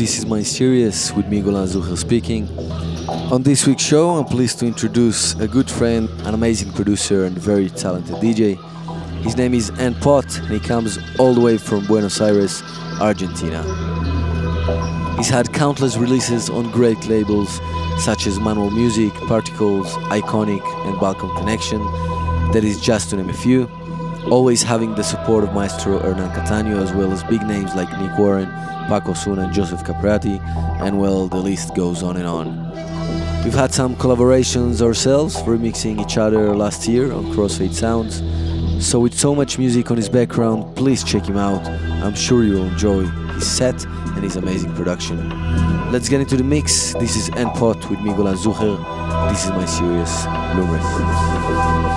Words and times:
This 0.00 0.16
Is 0.16 0.24
My 0.24 0.42
Series 0.42 1.12
with 1.12 1.26
Golan 1.26 1.66
Zuher 1.68 1.94
speaking. 1.94 2.48
On 3.30 3.42
this 3.42 3.66
week's 3.66 3.82
show, 3.82 4.08
I'm 4.16 4.24
pleased 4.24 4.58
to 4.60 4.66
introduce 4.66 5.34
a 5.34 5.46
good 5.46 5.70
friend, 5.70 6.08
an 6.24 6.32
amazing 6.32 6.72
producer, 6.72 7.26
and 7.26 7.36
very 7.36 7.68
talented 7.68 8.14
DJ. 8.14 8.56
His 9.22 9.36
name 9.36 9.52
is 9.52 9.68
Ant 9.78 10.00
Pot, 10.00 10.38
and 10.38 10.52
he 10.52 10.58
comes 10.58 10.98
all 11.18 11.34
the 11.34 11.42
way 11.42 11.58
from 11.58 11.84
Buenos 11.84 12.18
Aires, 12.18 12.62
Argentina. 12.98 13.62
He's 15.18 15.28
had 15.28 15.52
countless 15.52 15.98
releases 15.98 16.48
on 16.48 16.70
great 16.70 17.06
labels 17.06 17.60
such 17.98 18.26
as 18.26 18.40
Manual 18.40 18.70
Music, 18.70 19.12
Particles, 19.28 19.92
Iconic, 20.08 20.64
and 20.86 20.98
Balkan 20.98 21.28
Connection, 21.36 21.78
that 22.52 22.64
is 22.64 22.80
just 22.80 23.10
to 23.10 23.16
name 23.18 23.28
a 23.28 23.34
few. 23.34 23.68
Always 24.30 24.62
having 24.62 24.94
the 24.94 25.04
support 25.04 25.44
of 25.44 25.52
Maestro 25.52 25.98
Hernan 25.98 26.30
Cattaneo 26.30 26.80
as 26.82 26.90
well 26.94 27.12
as 27.12 27.22
big 27.24 27.42
names 27.42 27.74
like 27.74 27.90
Nick 28.00 28.16
Warren, 28.16 28.48
Paco 28.90 29.12
Osuna, 29.12 29.44
and 29.44 29.52
Joseph 29.52 29.84
Capriati, 29.84 30.40
and 30.82 30.98
well, 30.98 31.28
the 31.28 31.36
list 31.36 31.76
goes 31.76 32.02
on 32.02 32.16
and 32.16 32.26
on. 32.26 32.48
We've 33.44 33.54
had 33.54 33.72
some 33.72 33.94
collaborations 33.94 34.82
ourselves, 34.82 35.36
remixing 35.42 36.00
each 36.00 36.18
other 36.18 36.56
last 36.56 36.88
year 36.88 37.12
on 37.12 37.26
Crossfade 37.26 37.72
Sounds. 37.72 38.20
So, 38.84 38.98
with 38.98 39.14
so 39.16 39.32
much 39.32 39.60
music 39.60 39.92
on 39.92 39.96
his 39.96 40.08
background, 40.08 40.74
please 40.74 41.04
check 41.04 41.24
him 41.24 41.36
out. 41.36 41.64
I'm 42.02 42.16
sure 42.16 42.42
you'll 42.42 42.66
enjoy 42.66 43.04
his 43.34 43.48
set 43.48 43.84
and 43.84 44.24
his 44.24 44.34
amazing 44.34 44.74
production. 44.74 45.18
Let's 45.92 46.08
get 46.08 46.20
into 46.20 46.36
the 46.36 46.42
mix. 46.42 46.92
This 46.94 47.14
is 47.14 47.30
Pot 47.30 47.88
with 47.90 48.00
Migola 48.00 48.34
Zuher. 48.34 48.76
This 49.30 49.44
is 49.44 49.50
my 49.50 49.66
serious 49.66 50.24
Lumres. 50.56 51.90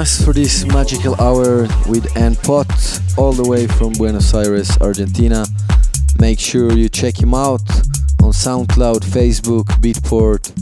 Us 0.00 0.24
for 0.24 0.32
this 0.32 0.64
magical 0.64 1.14
hour 1.20 1.68
with 1.86 2.16
Ann 2.16 2.34
Pot, 2.34 2.70
all 3.18 3.32
the 3.32 3.46
way 3.46 3.66
from 3.66 3.92
Buenos 3.92 4.32
Aires, 4.32 4.78
Argentina. 4.80 5.44
Make 6.18 6.40
sure 6.40 6.72
you 6.72 6.88
check 6.88 7.20
him 7.20 7.34
out 7.34 7.60
on 8.22 8.32
SoundCloud, 8.32 9.00
Facebook, 9.00 9.64
Beatport, 9.82 10.52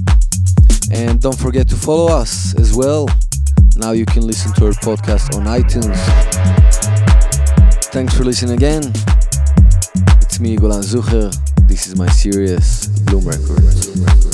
and 0.93 1.23
don't 1.23 1.39
forget 1.39 1.69
to 1.69 1.77
follow 1.77 2.09
us 2.09 2.59
as 2.59 2.75
well. 2.75 3.07
Now 3.77 3.93
you 3.93 4.07
can 4.07 4.27
listen 4.27 4.53
to 4.55 4.67
our 4.67 4.73
podcast 4.73 5.33
on 5.37 5.45
iTunes. 5.47 5.99
Thanks 7.93 8.17
for 8.17 8.25
listening 8.25 8.57
again. 8.57 8.83
It's 10.21 10.41
me, 10.41 10.57
Golan 10.57 10.83
Zucher. 10.83 11.31
This 11.69 11.87
is 11.87 11.97
my 11.97 12.09
series, 12.09 12.89
Bloom 13.05 13.29
Records. 13.29 14.28